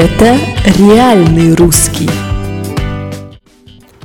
[0.00, 0.38] Это
[0.78, 2.08] реальный русский.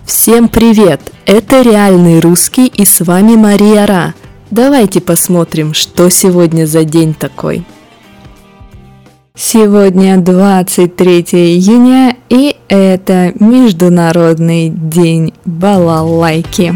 [0.04, 1.00] Всем привет!
[1.28, 4.16] Это реальный русский и с вами Мария Ра.
[4.50, 7.64] Давайте посмотрим, что сегодня за день такой.
[9.36, 16.74] Сегодня 23 июня и это Международный день балалайки.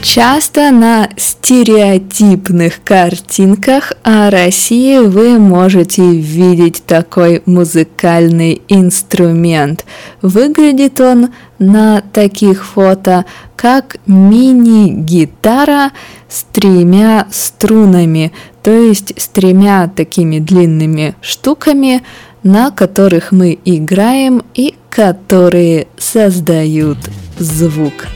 [0.00, 9.84] Часто на стереотипных картинках о России вы можете видеть такой музыкальный инструмент.
[10.22, 13.24] Выглядит он на таких фото
[13.56, 15.90] как мини-гитара
[16.28, 22.04] с тремя струнами, то есть с тремя такими длинными штуками,
[22.44, 26.98] на которых мы играем и которые создают
[27.40, 28.06] звук.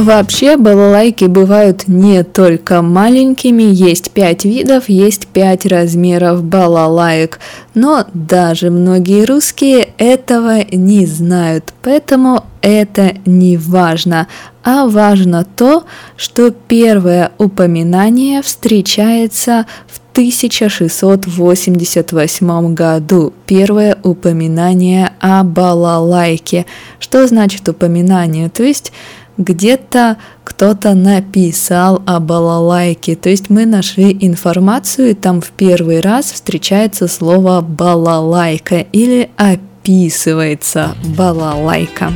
[0.00, 7.38] Вообще балалайки бывают не только маленькими, есть пять видов, есть пять размеров балалаек,
[7.74, 14.26] но даже многие русские этого не знают, поэтому это не важно,
[14.64, 15.84] а важно то,
[16.16, 23.34] что первое упоминание встречается в 1688 году.
[23.44, 26.64] Первое упоминание о балалайке.
[26.98, 28.48] Что значит упоминание?
[28.48, 28.92] То есть
[29.40, 33.16] где-то кто-то написал о балалайке.
[33.16, 40.94] То есть мы нашли информацию, и там в первый раз встречается слово балалайка или описывается
[41.16, 42.12] балалайка.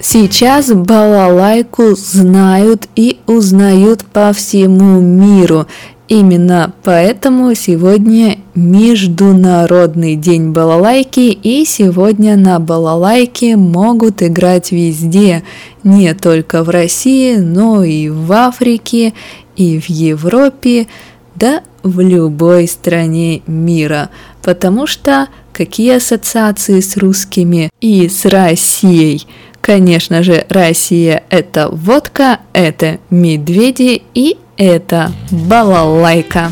[0.00, 5.66] Сейчас балалайку знают и узнают по всему миру.
[6.08, 15.42] Именно поэтому сегодня Международный день балалайки, и сегодня на балалайке могут играть везде,
[15.82, 19.14] не только в России, но и в Африке,
[19.56, 20.88] и в Европе,
[21.36, 24.10] да в любой стране мира,
[24.42, 29.26] потому что какие ассоциации с русскими и с Россией?
[29.64, 36.50] Конечно же, Россия– это водка, это медведи и это балалайка.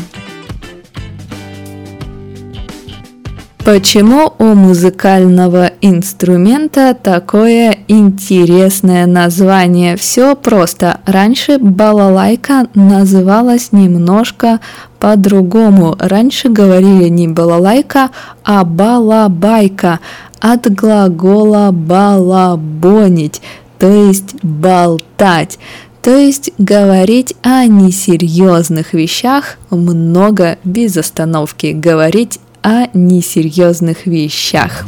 [3.65, 9.95] Почему у музыкального инструмента такое интересное название?
[9.95, 10.99] Все просто.
[11.05, 14.59] Раньше балалайка называлась немножко
[14.99, 15.95] по-другому.
[15.97, 18.09] Раньше говорили не балалайка,
[18.43, 20.01] а балабайка
[20.41, 23.41] от глагола балабонить,
[23.79, 25.57] то есть болтать.
[26.01, 34.85] То есть говорить о несерьезных вещах много без остановки, говорить о несерьезных вещах.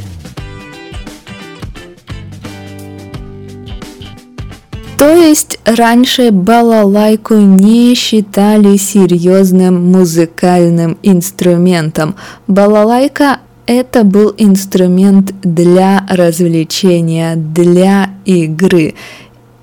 [4.98, 12.16] То есть раньше балалайку не считали серьезным музыкальным инструментом.
[12.48, 18.94] Балалайка это был инструмент для развлечения, для игры.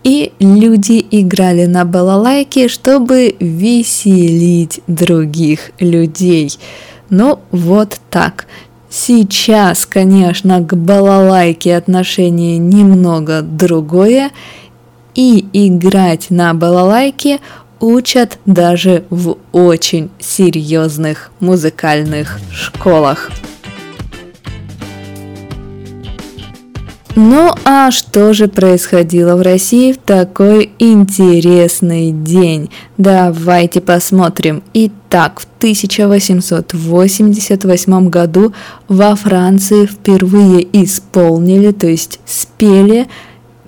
[0.04, 6.52] И люди играли на балалайке, чтобы веселить других людей.
[7.14, 8.48] Ну вот так.
[8.90, 14.32] Сейчас, конечно, к балалайке отношение немного другое,
[15.14, 17.40] и играть на балалайке
[17.80, 23.30] учат даже в очень серьезных музыкальных школах.
[27.16, 32.72] Ну а что же происходило в России в такой интересный день?
[32.98, 34.64] Давайте посмотрим.
[34.74, 38.52] Итак, в 1888 году
[38.88, 43.08] во Франции впервые исполнили, то есть спели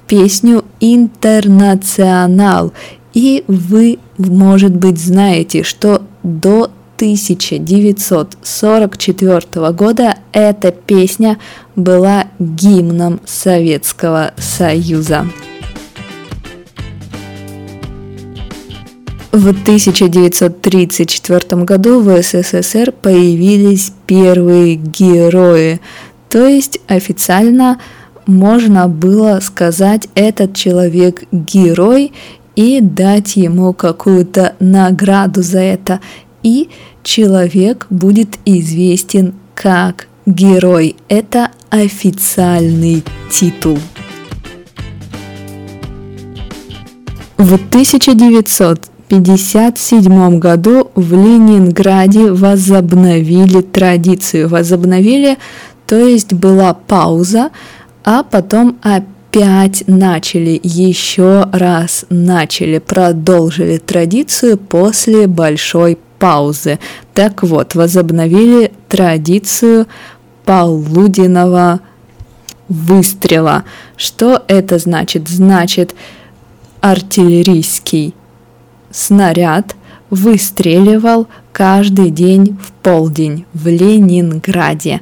[0.07, 2.73] песню «Интернационал».
[3.13, 11.38] И вы, может быть, знаете, что до 1944 года эта песня
[11.75, 15.27] была гимном Советского Союза.
[19.31, 25.81] В 1934 году в СССР появились первые герои,
[26.30, 27.81] то есть официально
[28.25, 32.13] можно было сказать этот человек герой
[32.56, 36.00] и дать ему какую-то награду за это
[36.45, 36.69] и
[37.03, 40.95] человек будет известен как герой.
[41.09, 43.80] Это официальный титул.
[47.38, 54.47] В 1957 году в Ленинграде возобновили традицию.
[54.47, 55.39] Возобновили,
[55.88, 57.50] то есть была пауза,
[58.03, 66.79] а потом опять начали, еще раз начали, продолжили традицию после большой паузы.
[67.13, 69.88] Так вот, возобновили традицию
[70.45, 71.81] полуденного
[72.67, 73.63] выстрела.
[73.97, 75.27] Что это значит?
[75.27, 75.95] Значит,
[76.81, 78.13] артиллерийский
[78.91, 79.75] снаряд
[80.09, 85.01] выстреливал каждый день в полдень в Ленинграде.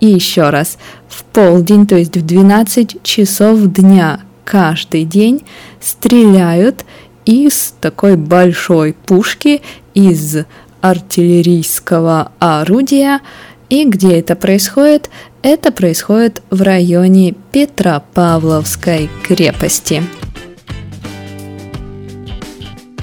[0.00, 0.78] И еще раз,
[1.08, 5.42] в полдень, то есть в 12 часов дня каждый день
[5.80, 6.84] стреляют
[7.26, 9.60] из такой большой пушки,
[9.92, 10.38] из
[10.80, 13.20] артиллерийского орудия.
[13.68, 15.10] И где это происходит?
[15.42, 20.02] Это происходит в районе Петропавловской крепости.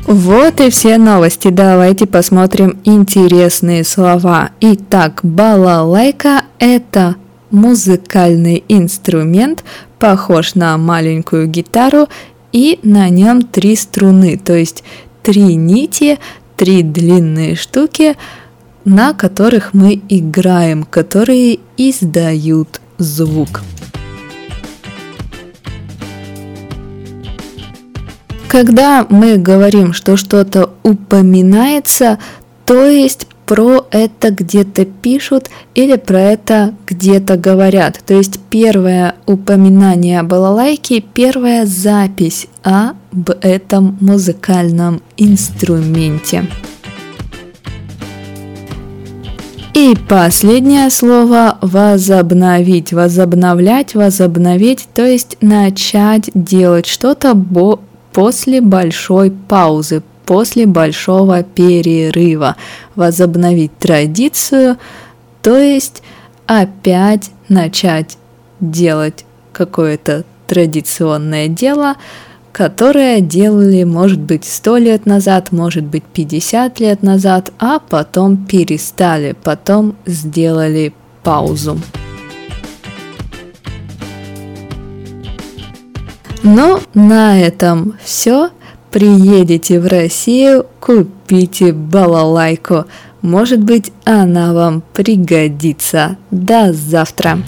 [0.06, 1.50] Вот и все новости.
[1.50, 4.52] Давайте посмотрим интересные слова.
[4.60, 7.16] Итак, балалайка– это
[7.52, 9.64] музыкальный инструмент,
[10.00, 12.10] похож на маленькую гитару,
[12.54, 14.86] и на нем три струны, то есть
[15.22, 16.20] три нити,
[16.56, 18.16] три длинные штуки,
[18.86, 23.64] на которых мы играем, которые издают звук.
[28.48, 32.20] Когда мы говорим, что что-то упоминается,
[32.66, 38.00] то есть про это где-то пишут или про это где-то говорят.
[38.06, 46.48] То есть первое упоминание о балалайке, первая запись об этом музыкальном инструменте.
[49.74, 57.36] И последнее слово возобновить, возобновлять, возобновить, то есть начать делать что-то
[58.12, 62.56] после большой паузы, после большого перерыва,
[62.96, 64.78] возобновить традицию,
[65.42, 66.04] то есть
[66.48, 68.18] опять начать
[68.60, 71.96] делать какое-то традиционное дело,
[72.52, 79.36] которое делали, может быть, 100 лет назад, может быть, 50 лет назад, а потом перестали,
[79.44, 80.94] потом сделали
[81.24, 81.80] паузу.
[86.44, 88.50] Но на этом все.
[88.94, 92.86] Приедете в Россию, купите балалайку.
[93.24, 96.18] Может быть, она вам пригодится.
[96.30, 97.40] До завтра!